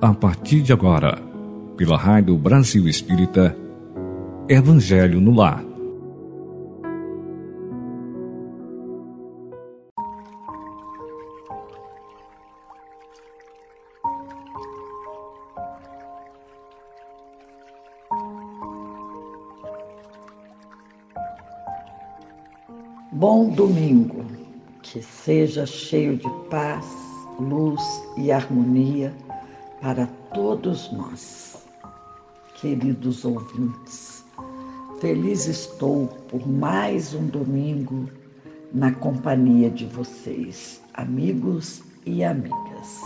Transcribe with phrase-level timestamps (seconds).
[0.00, 1.18] a partir de agora,
[1.76, 3.56] pela Rádio Brasil Espírita,
[4.48, 5.64] Evangelho no Lar.
[23.10, 24.24] Bom domingo,
[24.80, 26.86] que seja cheio de paz,
[27.40, 27.82] luz
[28.16, 29.12] e harmonia
[29.80, 31.56] para todos nós.
[32.54, 34.24] Queridos ouvintes,
[35.00, 38.10] feliz estou por mais um domingo
[38.72, 43.00] na companhia de vocês, amigos e amigas.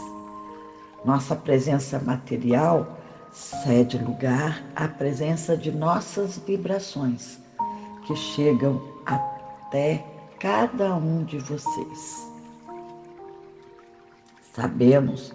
[1.04, 2.98] Nossa presença material
[3.32, 7.38] cede lugar à presença de nossas vibrações,
[8.06, 10.04] que chegam até
[10.38, 12.30] cada um de vocês.
[14.54, 15.32] Sabemos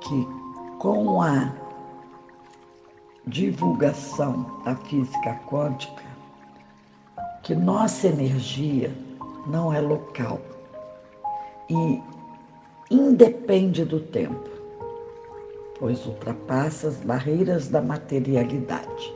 [0.00, 0.33] que
[0.84, 1.50] com a
[3.26, 6.04] divulgação da física quântica,
[7.42, 8.92] que nossa energia
[9.46, 10.38] não é local
[11.70, 12.02] e
[12.90, 14.46] independe do tempo,
[15.78, 19.14] pois ultrapassa as barreiras da materialidade.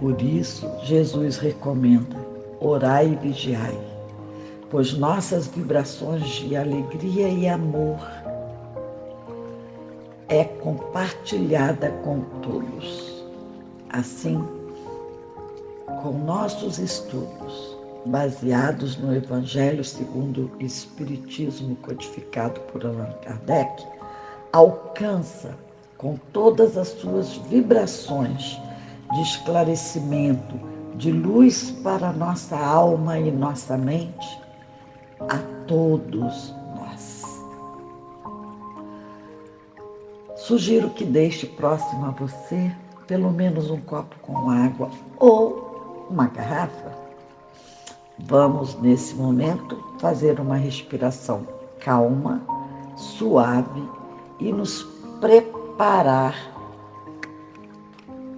[0.00, 2.16] Por isso, Jesus recomenda:
[2.60, 3.78] orai e vigiai,
[4.70, 7.98] pois nossas vibrações de alegria e amor
[10.28, 13.24] é compartilhada com todos.
[13.90, 14.42] Assim,
[16.02, 23.84] com nossos estudos, baseados no Evangelho segundo o Espiritismo codificado por Allan Kardec,
[24.52, 25.56] alcança
[25.96, 28.58] com todas as suas vibrações
[29.12, 30.58] de esclarecimento,
[30.96, 34.40] de luz para nossa alma e nossa mente,
[35.20, 36.54] a todos
[40.46, 42.70] Sugiro que deixe próximo a você
[43.08, 46.92] pelo menos um copo com água ou uma garrafa.
[48.16, 51.44] Vamos, nesse momento, fazer uma respiração
[51.80, 52.40] calma,
[52.94, 53.82] suave
[54.38, 54.84] e nos
[55.20, 56.36] preparar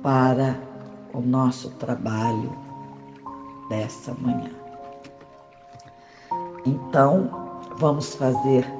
[0.02, 0.58] para
[1.12, 2.50] o nosso trabalho
[3.68, 4.50] dessa manhã.
[6.64, 8.77] Então, vamos fazer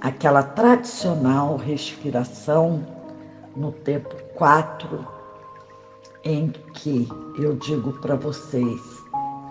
[0.00, 2.84] aquela tradicional respiração
[3.54, 5.06] no tempo 4,
[6.24, 8.80] em que eu digo para vocês,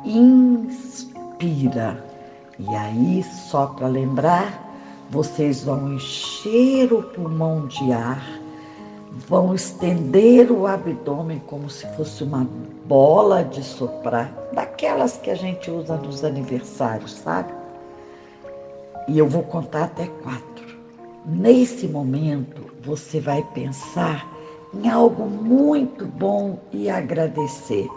[0.04, 2.04] inspira.
[2.58, 4.68] E aí, só para lembrar,
[5.10, 8.24] vocês vão encher o pulmão de ar,
[9.28, 12.48] vão estender o abdômen como se fosse uma
[12.86, 17.59] bola de soprar, daquelas que a gente usa nos aniversários, sabe?
[19.10, 20.78] E eu vou contar até quatro.
[21.26, 24.32] Nesse momento, você vai pensar
[24.72, 27.90] em algo muito bom e agradecer.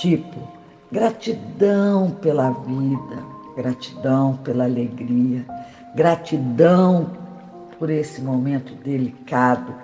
[0.00, 0.40] Tipo,
[0.90, 3.22] gratidão pela vida,
[3.54, 5.44] gratidão pela alegria,
[5.94, 7.10] gratidão
[7.78, 9.74] por esse momento delicado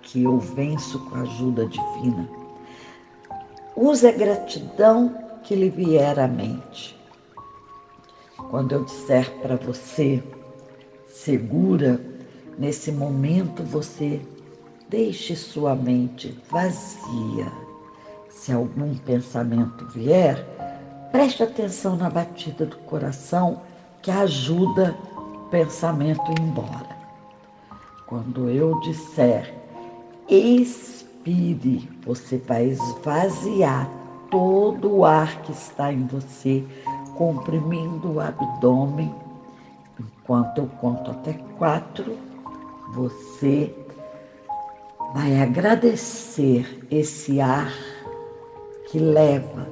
[0.00, 2.26] que eu venço com a ajuda divina.
[3.76, 6.95] Use a gratidão que lhe vier à mente.
[8.50, 10.22] Quando eu disser para você,
[11.08, 12.00] segura,
[12.58, 14.20] nesse momento você
[14.88, 17.50] deixe sua mente vazia.
[18.28, 20.46] Se algum pensamento vier,
[21.10, 23.62] preste atenção na batida do coração
[24.00, 26.96] que ajuda o pensamento embora.
[28.06, 29.52] Quando eu disser
[30.28, 33.90] expire, você vai esvaziar
[34.30, 36.64] todo o ar que está em você
[37.16, 39.14] comprimindo o abdômen.
[39.98, 42.16] Enquanto eu conto até quatro,
[42.92, 43.74] você
[45.14, 47.72] vai agradecer esse ar
[48.88, 49.66] que leva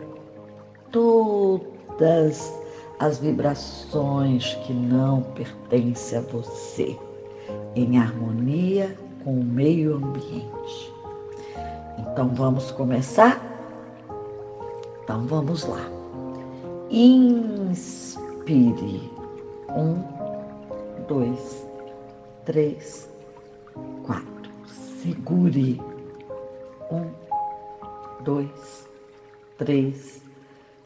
[0.90, 2.52] todas
[2.98, 6.98] as vibrações que não pertencem a você,
[7.74, 10.92] em harmonia com o meio ambiente.
[11.98, 13.40] Então vamos começar?
[15.02, 16.03] Então vamos lá.
[16.96, 18.54] Inspire.
[19.68, 20.00] Um,
[21.08, 21.66] dois,
[22.44, 23.10] três,
[24.04, 24.52] quatro.
[25.02, 25.82] Segure.
[26.92, 27.10] Um,
[28.22, 28.88] dois,
[29.58, 30.22] três,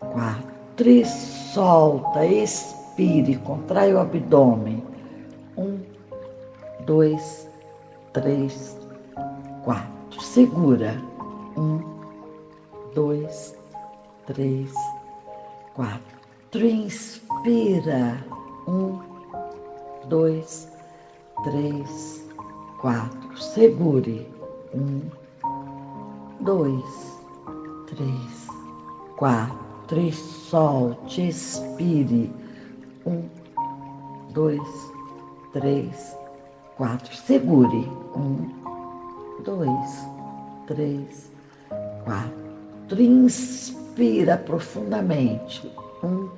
[0.00, 0.88] quatro.
[0.88, 2.24] E solta.
[2.24, 3.36] Expire.
[3.44, 4.82] Contrai o abdômen.
[5.58, 5.78] Um,
[6.86, 7.46] dois,
[8.14, 8.78] três,
[9.62, 10.22] quatro.
[10.22, 10.96] Segura.
[11.54, 11.82] Um,
[12.94, 13.54] dois,
[14.26, 14.97] três, quatro.
[16.88, 18.24] Inspira.
[18.66, 18.98] Um,
[20.08, 20.68] dois,
[21.44, 22.28] três,
[22.80, 23.38] quatro.
[23.38, 24.26] Segure.
[24.74, 25.02] Um,
[26.40, 27.18] dois,
[27.86, 28.48] três,
[29.16, 30.00] quatro.
[30.00, 32.32] E solte, expire.
[33.06, 33.28] Um,
[34.32, 34.92] dois,
[35.52, 36.16] três,
[36.76, 37.14] quatro.
[37.14, 37.88] Segure.
[38.16, 38.50] Um,
[39.44, 40.06] dois,
[40.66, 41.30] três,
[42.04, 43.00] quatro.
[43.98, 45.68] Inspira profundamente.
[46.04, 46.28] Um,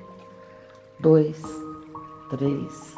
[0.99, 1.39] dois,
[2.31, 2.95] três,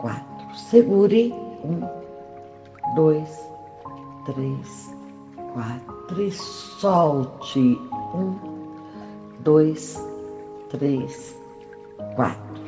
[0.00, 0.56] quatro.
[0.70, 1.30] Segure.
[1.62, 1.86] Um,
[2.94, 3.28] dois,
[4.24, 4.94] três,
[5.52, 6.22] quatro.
[6.22, 7.78] E solte.
[8.14, 8.34] Um,
[9.40, 10.02] dois,
[10.70, 11.36] três,
[12.16, 12.62] quatro.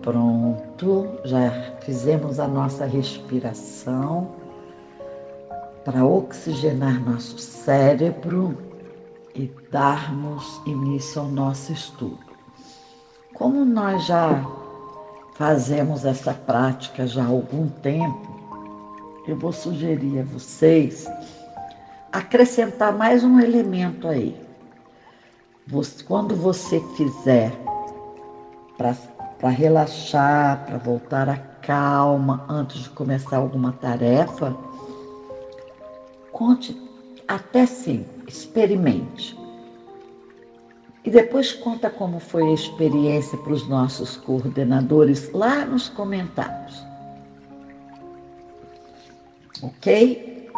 [0.00, 1.50] Pronto, já
[1.82, 4.28] fizemos a nossa respiração
[5.84, 8.71] para oxigenar nosso cérebro
[9.34, 12.18] e darmos início ao nosso estudo.
[13.34, 14.44] Como nós já
[15.34, 18.42] fazemos essa prática já há algum tempo,
[19.26, 21.06] eu vou sugerir a vocês
[22.10, 24.36] acrescentar mais um elemento aí.
[26.06, 27.52] Quando você fizer
[28.76, 34.54] para relaxar, para voltar à calma antes de começar alguma tarefa,
[36.32, 36.74] conte
[37.34, 39.38] até cinco, experimente.
[41.02, 46.84] E depois conta como foi a experiência para os nossos coordenadores lá nos comentários.
[49.62, 50.50] Ok?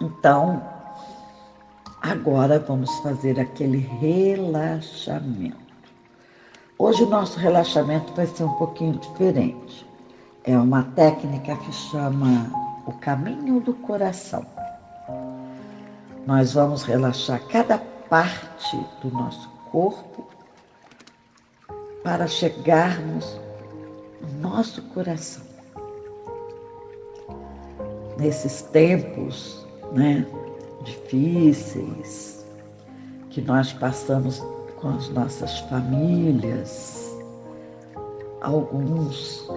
[0.00, 0.62] Então,
[2.00, 5.56] agora vamos fazer aquele relaxamento.
[6.78, 9.84] Hoje o nosso relaxamento vai ser um pouquinho diferente.
[10.44, 12.48] É uma técnica que chama
[12.86, 14.46] o caminho do coração.
[16.28, 20.26] Nós vamos relaxar cada parte do nosso corpo
[22.04, 23.40] para chegarmos
[24.20, 25.42] no nosso coração.
[28.18, 30.26] Nesses tempos, né,
[30.84, 32.44] difíceis
[33.30, 34.38] que nós passamos
[34.82, 37.10] com as nossas famílias,
[38.42, 39.48] alguns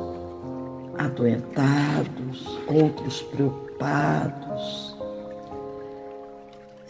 [0.98, 4.91] adoentados, outros preocupados.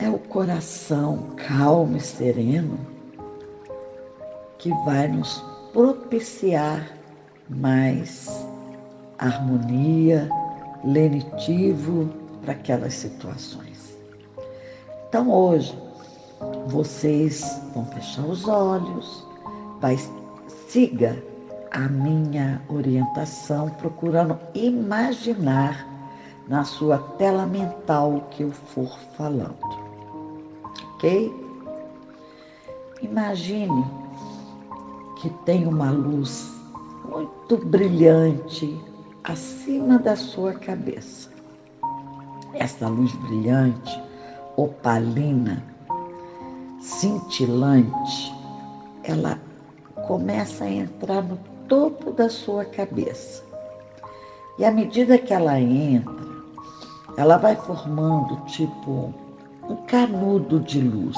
[0.01, 2.79] É o coração calmo e sereno
[4.57, 6.97] que vai nos propiciar
[7.47, 8.27] mais
[9.19, 10.27] harmonia,
[10.83, 12.09] lenitivo
[12.41, 13.95] para aquelas situações.
[15.07, 15.77] Então hoje
[16.65, 19.23] vocês vão fechar os olhos,
[19.79, 19.99] vai
[20.67, 21.23] siga
[21.69, 25.87] a minha orientação procurando imaginar
[26.47, 29.80] na sua tela mental o que eu for falando.
[31.01, 31.33] Ok?
[33.01, 33.83] Imagine
[35.19, 36.53] que tem uma luz
[37.09, 38.79] muito brilhante
[39.23, 41.31] acima da sua cabeça.
[42.53, 43.99] Essa luz brilhante,
[44.55, 45.63] opalina,
[46.79, 48.31] cintilante,
[49.03, 49.39] ela
[50.05, 53.43] começa a entrar no topo da sua cabeça.
[54.59, 56.13] E à medida que ela entra,
[57.17, 59.30] ela vai formando tipo
[59.67, 61.17] um canudo de luz.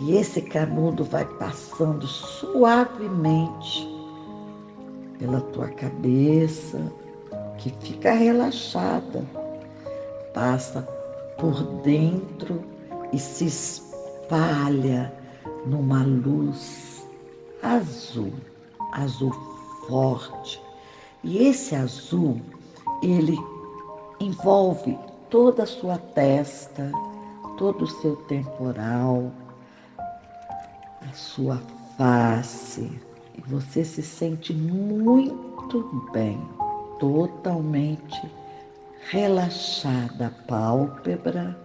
[0.00, 3.88] E esse canudo vai passando suavemente
[5.18, 6.92] pela tua cabeça,
[7.58, 9.24] que fica relaxada,
[10.34, 10.82] passa
[11.38, 12.60] por dentro
[13.12, 15.12] e se espalha
[15.66, 17.06] numa luz
[17.62, 18.32] azul,
[18.92, 19.32] azul
[19.86, 20.60] forte.
[21.22, 22.40] E esse azul,
[23.02, 23.38] ele
[24.18, 24.98] envolve
[25.32, 26.92] toda a sua testa,
[27.56, 29.32] todo o seu temporal,
[29.98, 31.56] a sua
[31.96, 33.00] face.
[33.34, 36.38] E você se sente muito bem,
[37.00, 38.30] totalmente
[39.08, 41.58] relaxada a pálpebra,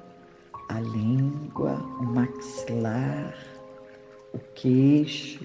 [0.70, 3.36] a língua, o maxilar,
[4.34, 5.44] o queixo.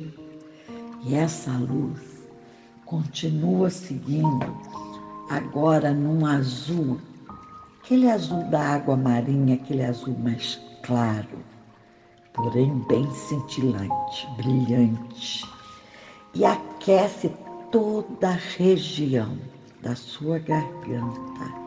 [1.02, 2.22] E essa luz
[2.86, 4.46] continua seguindo
[5.28, 7.00] agora num azul,
[7.82, 11.44] aquele azul da água marinha, aquele azul mais claro,
[12.32, 15.44] porém bem cintilante, brilhante,
[16.34, 17.30] e aquece
[17.72, 19.36] toda a região
[19.82, 21.62] da sua garganta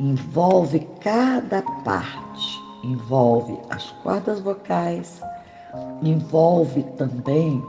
[0.00, 5.20] envolve cada parte, envolve as cordas vocais,
[6.02, 7.62] envolve também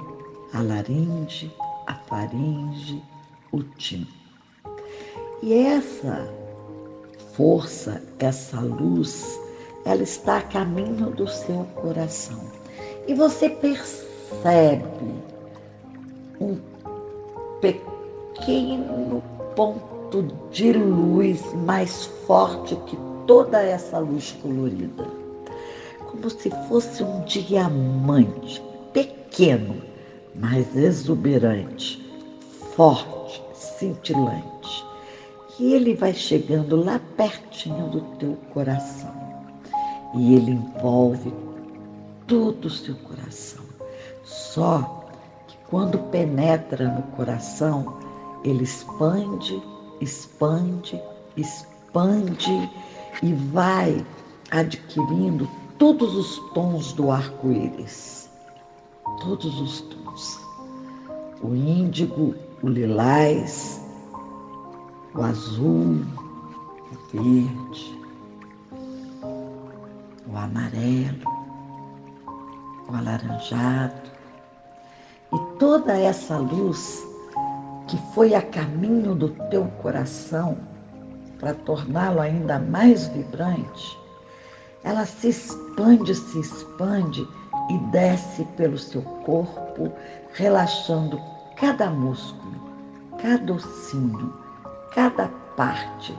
[0.53, 1.53] a laringe,
[1.87, 3.03] a faringe,
[3.51, 4.07] o tim.
[5.43, 6.40] E essa
[7.33, 9.39] força, essa luz,
[9.85, 12.39] ela está a caminho do seu coração.
[13.07, 14.83] E você percebe
[16.39, 16.57] um
[17.59, 19.23] pequeno
[19.55, 25.07] ponto de luz mais forte que toda essa luz colorida.
[26.05, 28.61] Como se fosse um diamante
[28.93, 29.81] pequeno,
[30.35, 32.01] mas exuberante,
[32.75, 34.90] forte, cintilante.
[35.61, 39.13] E ele vai chegando lá pertinho do teu coração.
[40.15, 41.31] E ele envolve
[42.25, 43.63] todo o seu coração.
[44.23, 45.05] Só
[45.47, 47.95] que quando penetra no coração,
[48.43, 49.61] ele expande,
[50.01, 50.99] expande,
[51.37, 52.71] expande
[53.21, 54.03] e vai
[54.49, 58.31] adquirindo todos os tons do arco-íris.
[59.21, 60.39] Todos os tons.
[61.43, 63.80] O índigo, o lilás,
[65.13, 66.05] o azul,
[66.91, 67.99] o verde,
[70.27, 71.27] o amarelo,
[72.89, 74.11] o alaranjado.
[75.33, 77.05] E toda essa luz
[77.87, 80.57] que foi a caminho do teu coração
[81.39, 83.97] para torná-lo ainda mais vibrante,
[84.83, 87.27] ela se expande, se expande
[87.69, 89.91] e desce pelo seu corpo,
[90.33, 91.19] relaxando
[91.57, 92.53] cada músculo,
[93.21, 94.40] cada ossinho,
[94.93, 96.15] cada parte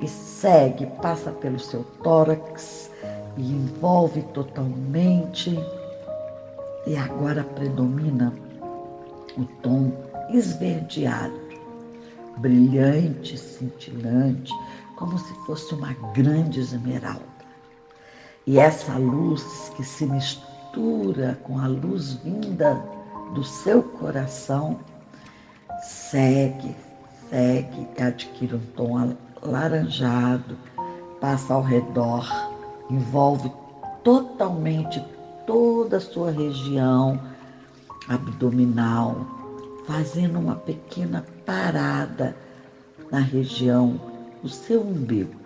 [0.00, 2.90] e segue, passa pelo seu tórax
[3.36, 5.58] e envolve totalmente.
[6.86, 8.32] E agora predomina
[9.36, 9.92] o tom
[10.30, 11.38] esverdeado,
[12.38, 14.52] brilhante, cintilante,
[14.96, 17.30] como se fosse uma grande esmeralda.
[18.46, 22.82] E essa luz que se mistura com a luz vinda
[23.34, 24.78] do seu coração
[25.82, 26.74] segue,
[27.30, 30.58] segue e adquire um tom alaranjado,
[31.20, 32.28] passa ao redor,
[32.90, 33.50] envolve
[34.02, 35.02] totalmente
[35.46, 37.18] toda a sua região
[38.08, 39.26] abdominal,
[39.86, 42.36] fazendo uma pequena parada
[43.10, 44.00] na região
[44.42, 45.38] do seu umbigo.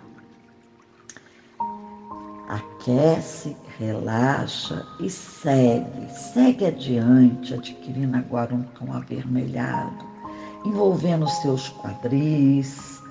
[2.47, 10.14] Aquece, relaxa e segue, segue adiante, adquirindo agora um tom avermelhado,
[10.65, 13.01] envolvendo seus quadris,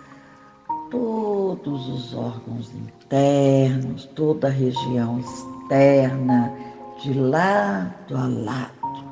[0.90, 6.52] todos os órgãos internos, toda a região externa,
[7.02, 9.04] de lado a lado,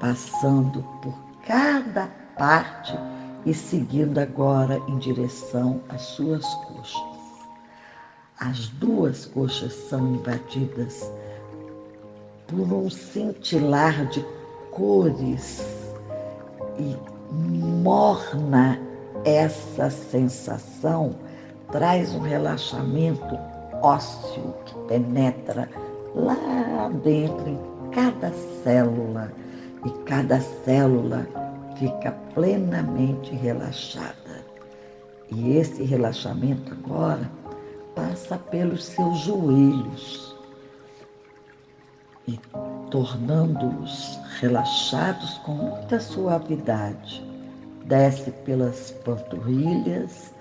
[0.00, 1.14] passando por
[1.46, 2.96] cada parte
[3.44, 7.12] e seguindo agora em direção às suas coxas.
[8.38, 11.10] As duas coxas são invadidas
[12.46, 14.24] por um cintilar de
[14.70, 15.64] cores
[16.78, 18.78] e morna
[19.24, 21.14] essa sensação
[21.70, 23.38] traz um relaxamento
[23.82, 25.68] ósseo que penetra
[26.14, 27.58] lá dentro em
[27.90, 28.30] cada
[28.62, 29.32] célula
[29.84, 31.26] e cada célula
[31.76, 34.44] fica plenamente relaxada.
[35.30, 37.30] E esse relaxamento agora
[37.94, 40.36] passa pelos seus joelhos
[42.28, 42.38] e
[42.92, 47.26] tornando-os relaxados com muita suavidade.
[47.86, 50.32] Desce pelas panturrilhas,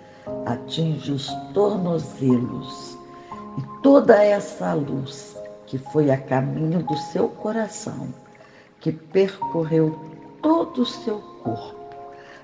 [0.46, 2.98] atinge os tornozelos
[3.58, 8.10] e toda essa luz que foi a caminho do seu coração,
[8.82, 9.98] que percorreu
[10.42, 11.96] todo o seu corpo,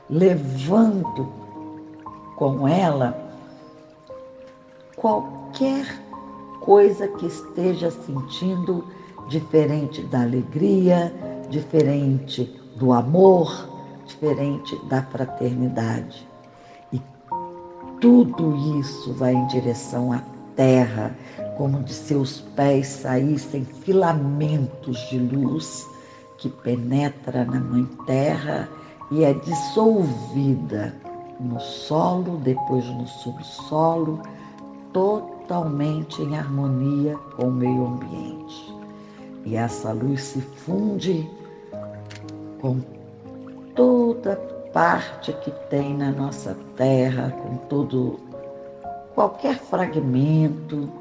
[0.09, 1.31] levando
[2.37, 3.13] com ela
[4.95, 5.85] qualquer
[6.61, 8.85] coisa que esteja sentindo
[9.27, 11.13] diferente da alegria,
[11.49, 12.43] diferente
[12.75, 13.69] do amor,
[14.05, 16.27] diferente da fraternidade.
[16.91, 17.01] E
[17.99, 20.21] tudo isso vai em direção à
[20.55, 21.15] terra,
[21.57, 25.87] como de seus pés saíssem filamentos de luz
[26.37, 28.69] que penetra na Mãe Terra
[29.11, 30.95] e é dissolvida
[31.39, 34.21] no solo, depois no subsolo,
[34.93, 38.76] totalmente em harmonia com o meio ambiente.
[39.47, 41.25] E essa luz se funde
[42.59, 42.81] com
[43.73, 44.35] toda
[44.73, 48.19] parte que tem na nossa terra, com todo
[49.15, 50.91] qualquer fragmento,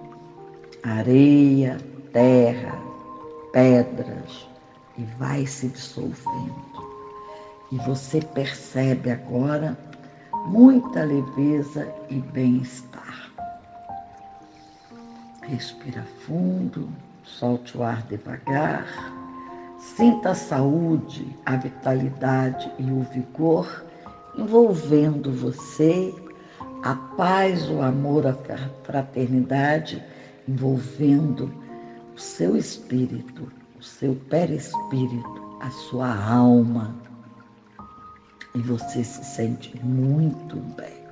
[0.84, 1.76] areia,
[2.12, 2.78] terra,
[3.52, 4.48] pedras,
[4.96, 6.54] e vai se dissolvendo.
[7.72, 9.76] E você percebe agora
[10.46, 13.28] muita leveza e bem-estar.
[15.42, 16.88] Respira fundo,
[17.26, 18.86] solte o ar devagar,
[19.78, 23.84] sinta a saúde, a vitalidade e o vigor
[24.38, 26.14] envolvendo você,
[26.82, 28.34] a paz, o amor, a
[28.84, 30.02] fraternidade
[30.48, 31.52] envolvendo
[32.14, 36.94] o seu espírito, o seu perispírito, a sua alma
[38.56, 41.04] e você se sente muito bem.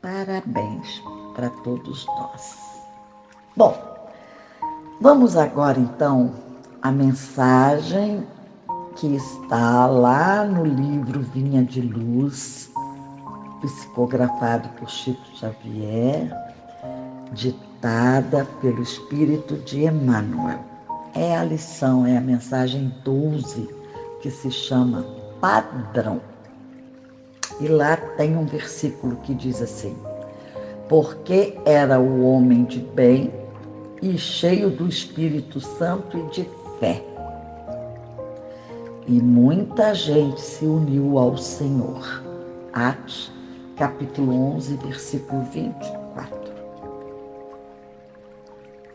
[0.00, 1.02] Parabéns
[1.34, 2.58] para todos nós.
[3.54, 3.93] Bom,
[5.00, 6.32] vamos agora então
[6.80, 8.26] à mensagem
[8.96, 12.70] que está lá no livro Vinha de Luz,
[13.60, 16.30] psicografado por Chico Xavier,
[17.32, 20.60] ditada pelo Espírito de Emmanuel.
[21.12, 23.68] É a lição, é a mensagem 12,
[24.20, 25.04] que se chama
[25.40, 26.20] Padrão.
[27.60, 29.96] E lá tem um versículo que diz assim:
[30.88, 33.43] Porque era o homem de bem
[34.04, 37.02] e cheio do Espírito Santo e de fé.
[39.06, 42.22] E muita gente se uniu ao Senhor.
[42.70, 43.32] Atos,
[43.76, 46.38] capítulo 11, versículo 24.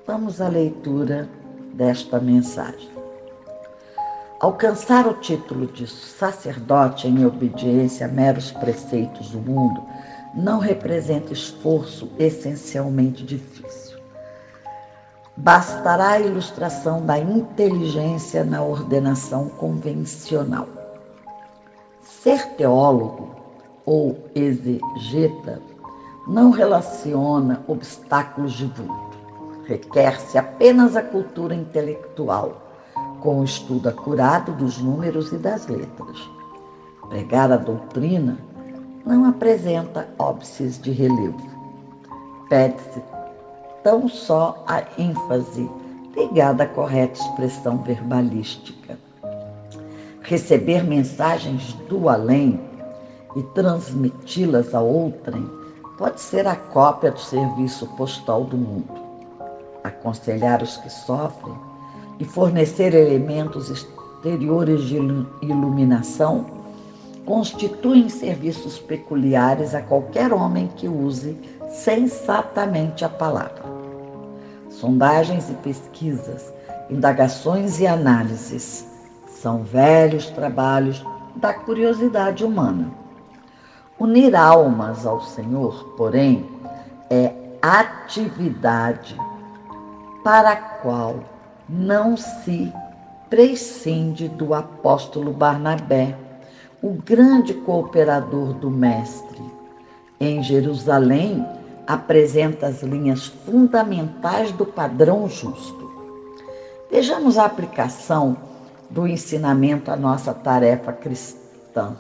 [0.05, 1.27] Vamos à leitura
[1.73, 2.89] desta mensagem.
[4.39, 9.83] Alcançar o título de sacerdote em obediência a meros preceitos do mundo
[10.35, 13.88] não representa esforço essencialmente difícil.
[15.39, 20.67] Bastará a ilustração da inteligência na ordenação convencional.
[22.01, 23.35] Ser teólogo
[23.85, 25.61] ou exegeta
[26.27, 29.09] não relaciona obstáculos de vulto
[29.69, 32.59] requer-se apenas a cultura intelectual,
[33.21, 36.17] com o estudo acurado dos números e das letras.
[37.07, 38.39] Pregar a doutrina
[39.05, 41.47] não apresenta óbices de relevo.
[42.49, 42.99] Pede-se
[43.83, 45.69] tão só a ênfase
[46.15, 48.97] ligada à correta expressão verbalística.
[50.21, 52.59] Receber mensagens do além
[53.35, 55.49] e transmiti-las a outrem
[55.97, 59.09] pode ser a cópia do serviço postal do mundo
[59.83, 61.55] aconselhar os que sofrem
[62.19, 64.97] e fornecer elementos exteriores de
[65.41, 66.45] iluminação
[67.25, 71.37] constituem serviços peculiares a qualquer homem que use
[71.69, 73.63] sensatamente a palavra.
[74.69, 76.53] Sondagens e pesquisas,
[76.89, 78.87] indagações e análises
[79.27, 81.05] são velhos trabalhos
[81.35, 82.91] da curiosidade humana.
[83.99, 86.45] Unir almas ao Senhor, porém,
[87.09, 89.17] é atividade
[90.23, 91.15] para a qual
[91.67, 92.73] não se
[93.29, 96.15] prescinde do apóstolo Barnabé,
[96.81, 99.43] o grande cooperador do Mestre.
[100.19, 101.45] Em Jerusalém,
[101.89, 105.89] apresenta as linhas fundamentais do padrão justo.
[106.91, 108.37] Vejamos a aplicação
[108.91, 111.97] do ensinamento à nossa tarefa cristã.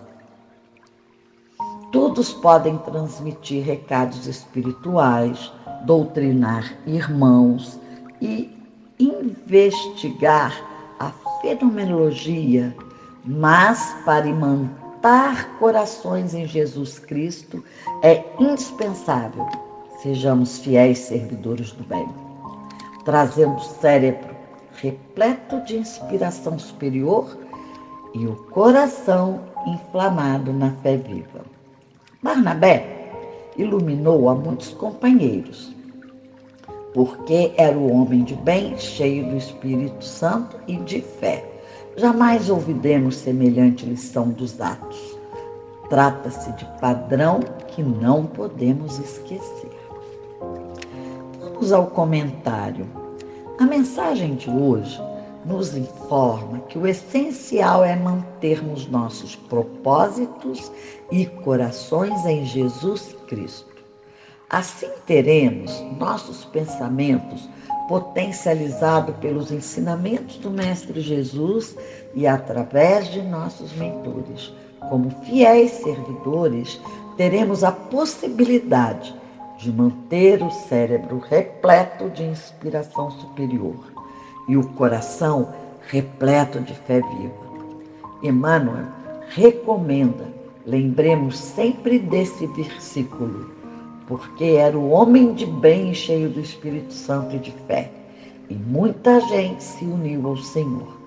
[1.91, 5.51] Todos podem transmitir recados espirituais,
[5.85, 7.79] doutrinar irmãos,
[8.21, 8.55] e
[8.99, 10.53] investigar
[10.99, 12.75] a fenomenologia,
[13.25, 17.63] mas para imantar corações em Jesus Cristo
[18.03, 19.47] é indispensável
[20.01, 22.07] sejamos fiéis servidores do bem,
[23.05, 24.35] trazendo o cérebro
[24.81, 27.37] repleto de inspiração superior
[28.13, 31.41] e o coração inflamado na fé viva.
[32.23, 33.11] Barnabé
[33.57, 35.77] iluminou a muitos companheiros
[36.93, 41.45] porque era o homem de bem, cheio do Espírito Santo e de fé.
[41.95, 45.17] Jamais ouvidemos semelhante lição dos atos.
[45.89, 49.78] Trata-se de padrão que não podemos esquecer.
[51.59, 52.87] Vamos ao comentário.
[53.59, 54.97] A mensagem de hoje
[55.45, 60.71] nos informa que o essencial é mantermos nossos propósitos
[61.11, 63.69] e corações em Jesus Cristo
[64.49, 67.47] Assim teremos nossos pensamentos
[67.87, 71.75] potencializados pelos ensinamentos do Mestre Jesus
[72.15, 74.51] e através de nossos mentores.
[74.89, 76.81] Como fiéis servidores,
[77.15, 79.19] teremos a possibilidade de
[79.71, 83.91] manter o cérebro repleto de inspiração superior
[84.47, 85.53] e o coração
[85.87, 87.49] repleto de fé viva.
[88.23, 88.87] Emmanuel
[89.29, 90.25] recomenda,
[90.65, 93.59] lembremos sempre desse versículo
[94.09, 97.91] porque era o homem de bem cheio do Espírito Santo e de fé.
[98.49, 100.97] E muita gente se uniu ao Senhor.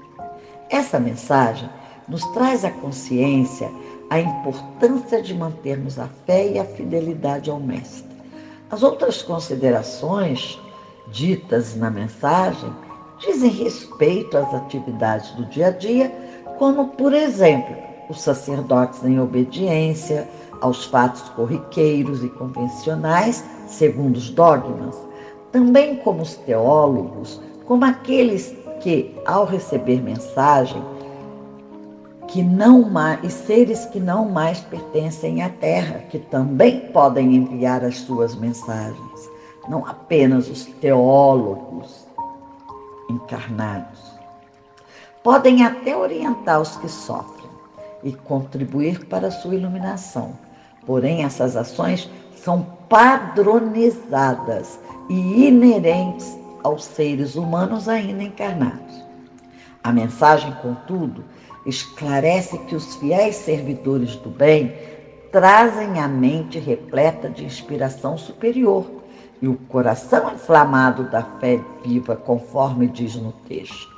[0.71, 1.69] Essa mensagem
[2.09, 3.69] nos traz a consciência
[4.09, 8.12] a importância de mantermos a fé e a fidelidade ao Mestre.
[8.73, 10.59] As outras considerações
[11.09, 12.73] ditas na mensagem
[13.19, 16.11] dizem respeito às atividades do dia a dia,
[16.57, 17.77] como, por exemplo,
[18.09, 20.27] os sacerdotes em obediência,
[20.63, 24.97] aos fatos corriqueiros e convencionais, segundo os dogmas,
[25.53, 30.83] também como os teólogos, como aqueles que, ao receber mensagem
[32.33, 37.99] que não mais, seres que não mais pertencem à Terra, que também podem enviar as
[37.99, 39.31] suas mensagens,
[39.69, 42.07] não apenas os teólogos
[43.11, 44.01] encarnados.
[45.23, 47.51] Podem até orientar os que sofrem
[48.03, 50.33] e contribuir para a sua iluminação.
[50.87, 59.03] Porém, essas ações são padronizadas e inerentes aos seres humanos ainda encarnados.
[59.85, 61.25] A mensagem, contudo,
[61.65, 64.75] esclarece que os fiéis servidores do bem
[65.31, 68.87] trazem a mente repleta de inspiração superior
[69.41, 73.91] e o coração inflamado da fé viva, conforme diz no texto.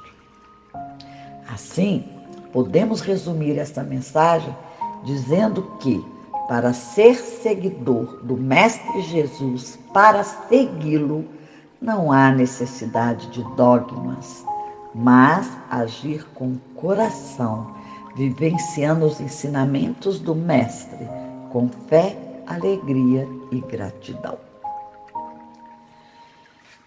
[1.53, 2.05] Assim,
[2.53, 4.55] podemos resumir esta mensagem
[5.05, 6.03] dizendo que,
[6.49, 11.25] para ser seguidor do Mestre Jesus, para segui-lo,
[11.81, 14.45] não há necessidade de dogmas,
[14.95, 17.75] mas agir com coração,
[18.15, 21.09] vivenciando os ensinamentos do Mestre
[21.51, 24.39] com fé, alegria e gratidão.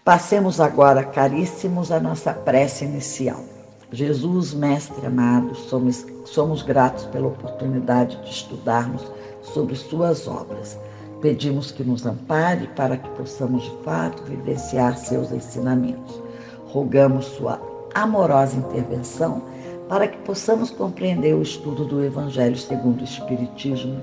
[0.04, 3.44] Passemos agora, caríssimos, a nossa prece inicial.
[3.90, 9.10] Jesus, Mestre amado, somos, somos gratos pela oportunidade de estudarmos
[9.42, 10.78] sobre Suas obras.
[11.20, 16.22] Pedimos que nos ampare para que possamos de fato vivenciar seus ensinamentos.
[16.66, 17.58] Rogamos Sua
[17.94, 19.42] amorosa intervenção
[19.88, 24.02] para que possamos compreender o estudo do Evangelho segundo o Espiritismo,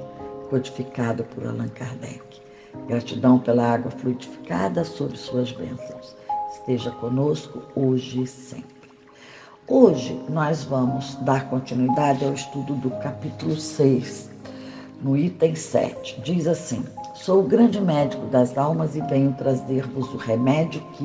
[0.49, 2.41] codificado por Allan Kardec.
[2.87, 6.15] Gratidão pela água fluidificada sobre suas bênçãos.
[6.53, 8.75] Esteja conosco hoje e sempre.
[9.67, 14.29] Hoje nós vamos dar continuidade ao estudo do capítulo 6,
[15.01, 16.21] no item 7.
[16.21, 16.83] Diz assim:
[17.15, 21.03] Sou o grande médico das almas e venho trazer-vos o remédio que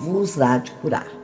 [0.00, 1.19] vos há de curar.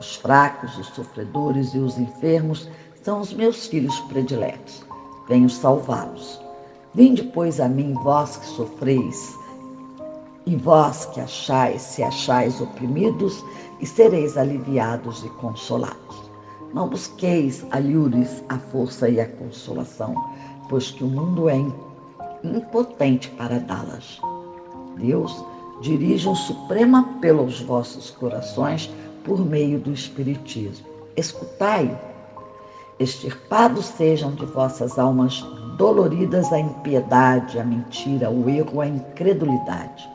[0.00, 2.66] Os fracos, os sofredores e os enfermos
[3.02, 4.82] são os meus filhos prediletos.
[5.28, 6.40] Venho salvá-los.
[6.94, 9.38] Vinde, pois, a mim, vós que sofreis,
[10.46, 13.44] e vós que achais, se achais oprimidos,
[13.78, 16.30] e sereis aliviados e consolados.
[16.72, 20.14] Não busqueis alhures a força e a consolação,
[20.68, 21.56] pois que o mundo é
[22.42, 24.18] impotente para dá-las.
[24.96, 25.44] Deus
[25.82, 28.90] dirige um supremo apelo aos vossos corações
[29.24, 30.86] por meio do Espiritismo.
[31.16, 31.98] Escutai-o.
[32.98, 35.42] Extirpados sejam de vossas almas
[35.76, 40.08] doloridas a impiedade, a mentira, o erro, a incredulidade.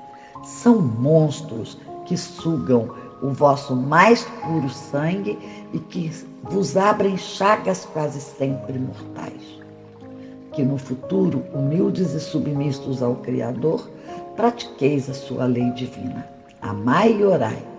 [0.43, 2.89] São monstros que sugam
[3.21, 5.39] o vosso mais puro sangue
[5.73, 6.11] e que
[6.43, 9.59] vos abrem chagas quase sempre mortais.
[10.51, 13.89] Que no futuro, humildes e submissos ao Criador,
[14.35, 16.27] pratiqueis a sua lei divina.
[16.61, 17.74] Amai e orai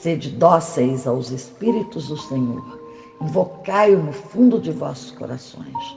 [0.00, 2.80] Sede dóceis aos Espíritos do Senhor,
[3.20, 5.96] invocai-o no fundo de vossos corações.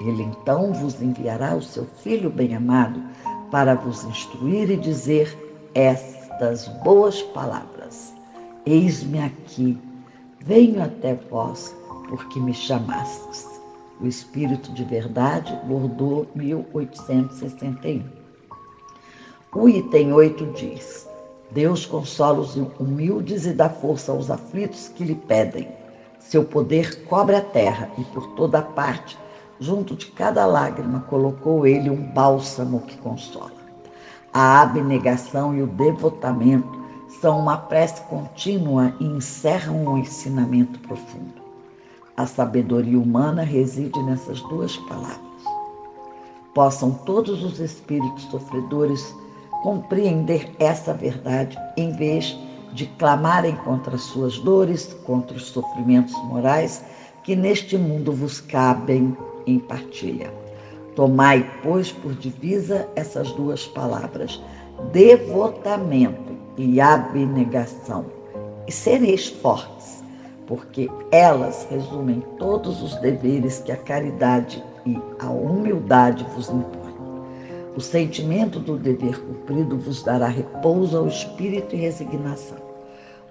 [0.00, 3.02] Ele então vos enviará o seu Filho bem-amado
[3.50, 5.36] para vos instruir e dizer
[5.74, 8.14] estas boas palavras:
[8.66, 9.78] Eis-me aqui,
[10.44, 11.74] venho até vós,
[12.08, 13.48] porque me chamastes.
[14.00, 18.04] O Espírito de Verdade, Bordeaux, 1861.
[19.54, 21.09] O item 8 diz:
[21.50, 25.68] Deus consola os humildes e dá força aos aflitos que lhe pedem.
[26.18, 29.18] Seu poder cobre a terra e por toda parte,
[29.58, 33.52] junto de cada lágrima, colocou ele um bálsamo que consola.
[34.32, 36.78] A abnegação e o devotamento
[37.20, 41.42] são uma prece contínua e encerram um ensinamento profundo.
[42.16, 45.18] A sabedoria humana reside nessas duas palavras.
[46.54, 49.14] Possam todos os espíritos sofredores
[49.62, 52.36] compreender essa verdade em vez
[52.72, 56.84] de clamarem contra suas dores, contra os sofrimentos morais
[57.22, 60.32] que neste mundo vos cabem em partilha.
[60.94, 64.40] Tomai, pois, por divisa essas duas palavras,
[64.92, 68.06] devotamento e abnegação,
[68.66, 70.02] e sereis fortes,
[70.46, 76.79] porque elas resumem todos os deveres que a caridade e a humildade vos impõem.
[77.76, 82.58] O sentimento do dever cumprido vos dará repouso ao espírito e resignação.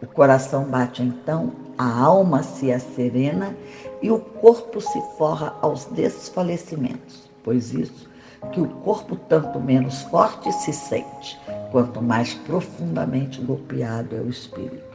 [0.02, 3.54] O coração bate então, a alma se asserena
[4.02, 8.08] e o corpo se forra aos desfalecimentos, pois isso
[8.54, 11.38] que o corpo tanto menos forte se sente,
[11.72, 14.88] quanto mais profundamente golpeado é o espírito.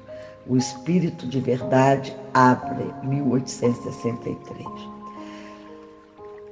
[0.46, 4.93] O espírito de verdade abre 1863.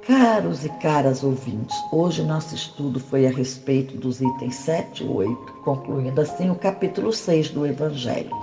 [0.05, 5.53] Caros e caras ouvintes, hoje nosso estudo foi a respeito dos itens 7 e 8,
[5.63, 8.35] concluindo assim o capítulo 6 do Evangelho.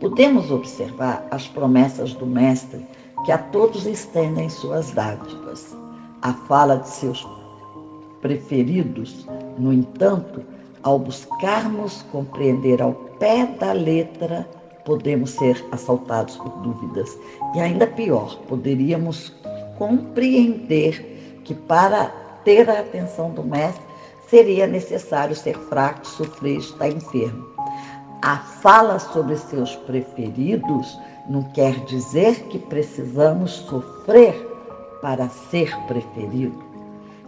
[0.00, 2.84] Podemos observar as promessas do Mestre
[3.24, 5.72] que a todos estendem suas dádivas.
[6.20, 7.24] A fala de seus
[8.20, 9.24] preferidos,
[9.56, 10.42] no entanto,
[10.82, 14.48] ao buscarmos compreender ao pé da letra,
[14.84, 17.16] podemos ser assaltados por dúvidas.
[17.54, 19.32] E ainda pior, poderíamos
[19.78, 22.06] compreender que para
[22.44, 23.82] ter a atenção do mestre
[24.28, 27.46] seria necessário ser fraco, sofrer, estar enfermo.
[28.22, 34.34] A fala sobre seus preferidos não quer dizer que precisamos sofrer
[35.00, 36.62] para ser preferido.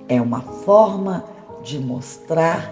[0.09, 1.25] É uma forma
[1.63, 2.71] de mostrar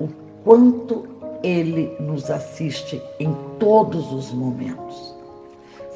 [0.00, 0.08] o
[0.44, 1.06] quanto
[1.42, 5.11] ele nos assiste em todos os momentos.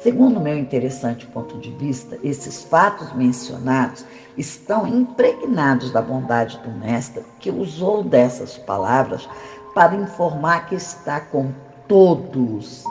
[0.07, 4.05] Segundo meu interessante ponto de vista, esses fatos mencionados
[4.37, 9.27] estão impregnados da bondade do Mestre, que usou dessas palavras
[9.75, 11.51] para informar que está com
[11.89, 12.85] todos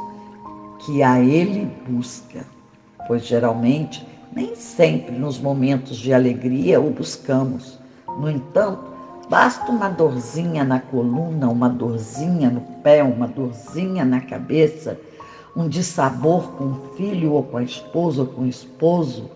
[0.80, 2.44] que a Ele busca,
[3.08, 7.80] pois geralmente nem sempre nos momentos de alegria o buscamos.
[8.18, 8.84] No entanto,
[9.30, 14.98] basta uma dorzinha na coluna, uma dorzinha no pé, uma dorzinha na cabeça,
[15.56, 19.30] um dissabor com o filho ou com a esposa ou com o esposo,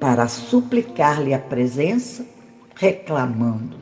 [0.00, 2.26] para suplicar-lhe a presença,
[2.74, 3.76] reclamando.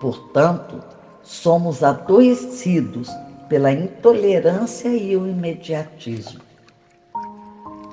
[0.00, 0.80] Portanto,
[1.22, 3.10] somos adoecidos
[3.48, 6.40] pela intolerância e o imediatismo.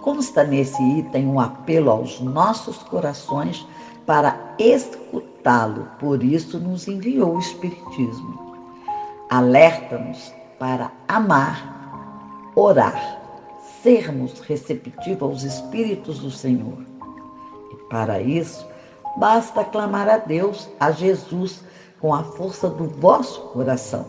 [0.02, 3.68] Consta nesse item um apelo aos nossos corações
[4.06, 8.56] para escutá-lo, por isso nos enviou o Espiritismo.
[9.30, 11.79] Alerta-nos para amar,
[12.60, 13.20] orar,
[13.82, 16.78] sermos receptivos aos Espíritos do Senhor.
[17.72, 18.66] E para isso,
[19.18, 21.64] basta clamar a Deus, a Jesus,
[22.00, 24.06] com a força do vosso coração.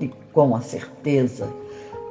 [0.00, 1.48] E com a certeza,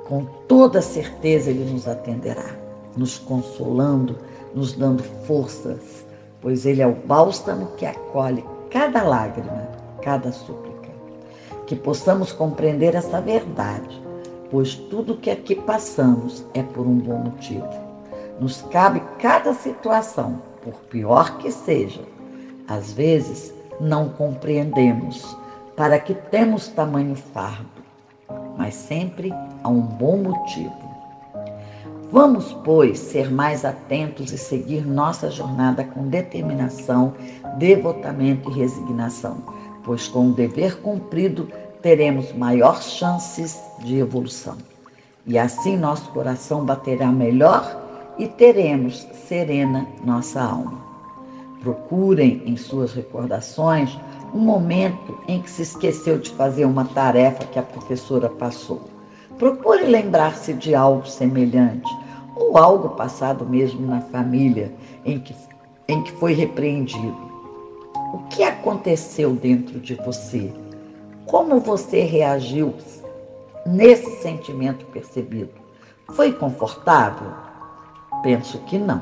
[0.08, 2.56] com toda certeza, Ele nos atenderá,
[2.96, 4.18] nos consolando,
[4.54, 6.06] nos dando forças,
[6.42, 9.68] pois Ele é o bálsamo que acolhe cada lágrima,
[10.02, 10.74] cada súplica.
[11.66, 14.03] Que possamos compreender essa verdade,
[14.54, 17.68] pois tudo que aqui passamos é por um bom motivo.
[18.39, 22.02] Nos cabe cada situação, por pior que seja.
[22.68, 25.36] Às vezes, não compreendemos
[25.76, 27.82] para que temos tamanho fardo,
[28.56, 30.72] mas sempre há um bom motivo.
[32.12, 37.16] Vamos, pois, ser mais atentos e seguir nossa jornada com determinação,
[37.58, 39.38] devotamento e resignação,
[39.84, 41.50] pois com o dever cumprido
[41.84, 44.56] teremos maiores chances de evolução.
[45.28, 47.82] E assim nosso coração baterá melhor
[48.17, 50.82] e teremos serena nossa alma.
[51.62, 53.98] Procurem em suas recordações
[54.34, 58.82] um momento em que se esqueceu de fazer uma tarefa que a professora passou.
[59.38, 61.89] Procure lembrar-se de algo semelhante
[62.36, 64.74] ou algo passado mesmo na família
[65.06, 65.36] em que,
[65.88, 67.32] em que foi repreendido.
[68.13, 70.62] O que aconteceu dentro de você?
[71.28, 72.74] Como você reagiu
[73.66, 75.52] nesse sentimento percebido?
[76.12, 77.32] Foi confortável?
[78.22, 79.02] Penso que não.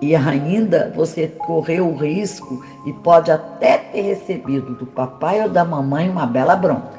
[0.00, 5.64] E ainda você correu o risco e pode até ter recebido do papai ou da
[5.64, 6.98] mamãe uma bela bronca,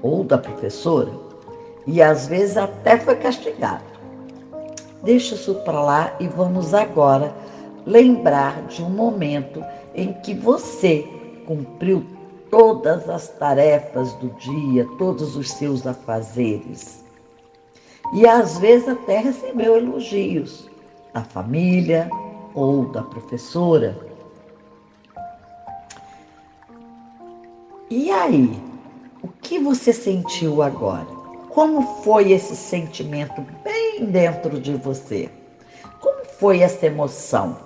[0.00, 1.10] ou da professora,
[1.86, 3.82] e às vezes até foi castigado.
[5.02, 7.34] Deixa isso para lá e vamos agora
[7.84, 11.08] lembrar de um momento em que você
[11.46, 12.04] cumpriu
[12.50, 17.04] todas as tarefas do dia, todos os seus afazeres.
[18.12, 20.68] E às vezes até recebeu elogios
[21.14, 22.10] da família
[22.54, 23.96] ou da professora.
[27.88, 28.60] E aí,
[29.22, 31.06] o que você sentiu agora?
[31.50, 35.30] Como foi esse sentimento bem dentro de você?
[36.00, 37.56] Como foi essa emoção?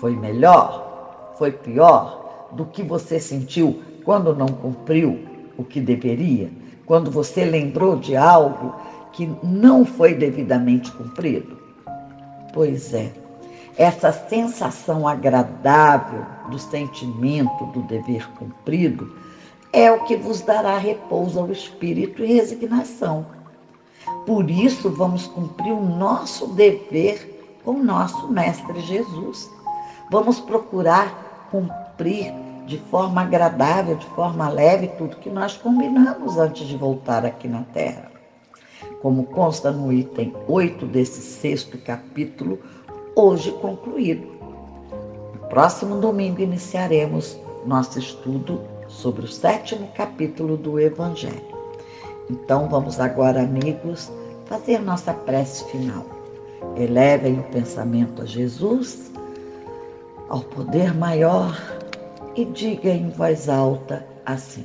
[0.00, 1.34] Foi melhor?
[1.36, 2.17] Foi pior
[2.52, 5.18] do que você sentiu quando não cumpriu
[5.56, 6.50] o que deveria?
[6.86, 8.74] Quando você lembrou de algo
[9.12, 11.58] que não foi devidamente cumprido?
[12.52, 13.12] Pois é,
[13.76, 19.12] essa sensação agradável do sentimento do dever cumprido
[19.72, 23.26] é o que vos dará repouso ao espírito e resignação.
[24.26, 29.50] Por isso, vamos cumprir o nosso dever com nosso Mestre Jesus.
[30.10, 31.87] Vamos procurar cumprir
[32.66, 37.62] de forma agradável, de forma leve, tudo que nós combinamos antes de voltar aqui na
[37.62, 38.18] Terra
[39.00, 42.58] como consta no item 8 desse sexto capítulo,
[43.14, 44.26] hoje concluído.
[45.34, 51.56] No próximo domingo iniciaremos nosso estudo sobre o sétimo capítulo do Evangelho.
[52.30, 54.10] Então vamos agora, amigos,
[54.46, 56.04] fazer nossa prece final.
[56.76, 59.12] Elevem o pensamento a Jesus,
[60.28, 61.56] ao poder maior,
[62.38, 64.64] e diga em voz alta assim: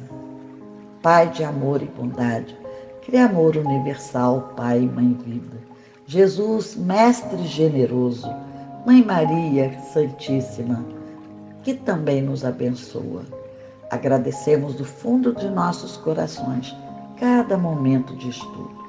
[1.01, 2.55] Pai de amor e bondade,
[3.01, 5.57] Criamor universal, Pai e Mãe Vida,
[6.05, 8.29] Jesus, Mestre generoso,
[8.85, 10.85] Mãe Maria Santíssima,
[11.63, 13.23] que também nos abençoa.
[13.89, 16.75] Agradecemos do fundo de nossos corações
[17.19, 18.83] cada momento de estudo.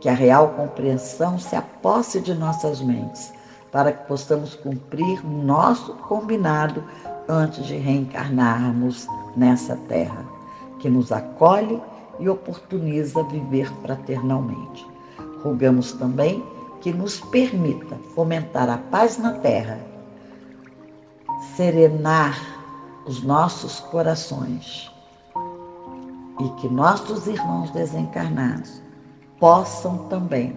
[0.00, 3.34] Que a real compreensão se aposse de nossas mentes,
[3.70, 6.82] para que possamos cumprir nosso combinado
[7.28, 9.06] antes de reencarnarmos
[9.36, 10.24] nessa terra,
[10.78, 11.80] que nos acolhe
[12.18, 14.86] e oportuniza viver fraternalmente.
[15.42, 16.44] Rogamos também
[16.80, 19.80] que nos permita fomentar a paz na terra,
[21.56, 22.38] serenar
[23.06, 24.90] os nossos corações
[26.40, 28.82] e que nossos irmãos desencarnados
[29.38, 30.56] possam também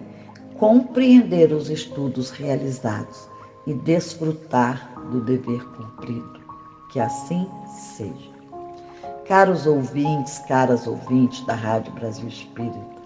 [0.58, 3.28] compreender os estudos realizados
[3.66, 6.47] e desfrutar do dever cumprido.
[6.90, 8.30] Que assim seja.
[9.26, 12.98] Caros ouvintes, caras ouvintes da Rádio Brasil Espírita,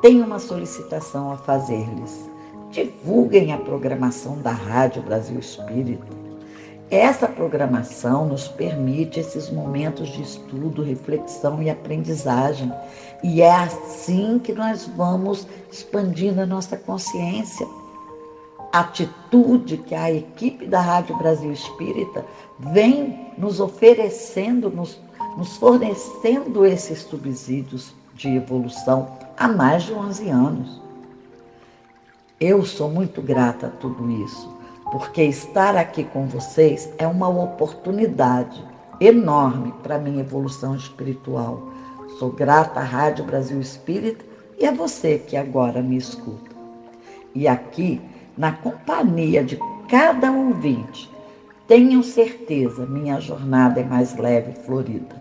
[0.00, 2.30] tenho uma solicitação a fazer-lhes.
[2.70, 6.06] Divulguem a programação da Rádio Brasil Espírita.
[6.88, 12.72] Essa programação nos permite esses momentos de estudo, reflexão e aprendizagem.
[13.24, 17.66] E é assim que nós vamos expandindo a nossa consciência.
[18.72, 22.24] Atitude que a equipe da Rádio Brasil Espírita
[22.58, 24.98] vem nos oferecendo, nos
[25.36, 30.80] nos fornecendo esses subsídios de evolução há mais de 11 anos.
[32.40, 34.50] Eu sou muito grata a tudo isso,
[34.90, 38.64] porque estar aqui com vocês é uma oportunidade
[38.98, 41.62] enorme para minha evolução espiritual.
[42.18, 44.24] Sou grata à Rádio Brasil Espírita
[44.58, 46.56] e a você que agora me escuta.
[47.34, 48.00] E aqui,
[48.36, 51.10] na companhia de cada ouvinte,
[51.66, 55.16] tenham certeza, minha jornada é mais leve e florida.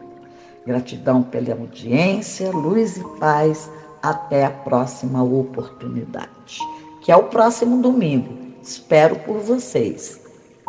[0.65, 3.69] Gratidão pela audiência, luz e paz.
[4.01, 6.59] Até a próxima oportunidade,
[7.01, 8.37] que é o próximo domingo.
[8.61, 10.21] Espero por vocês.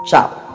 [0.04, 0.45] Tchau.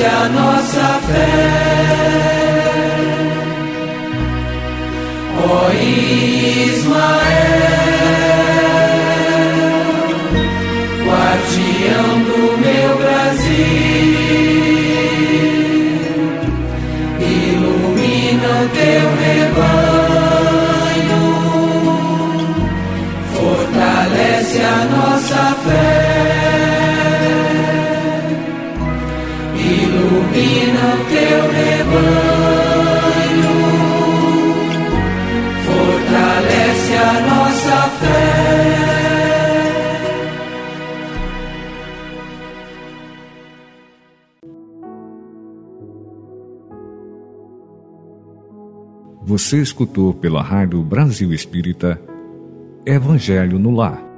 [0.00, 1.26] cresce é a nossa fé.
[5.38, 7.39] Ó oh Ismael.
[30.40, 32.40] E o teu rebanho,
[35.66, 38.40] fortalece a nossa fé.
[49.22, 52.00] Você escutou pela Rádio Brasil Espírita
[52.86, 54.09] Evangelho no Lar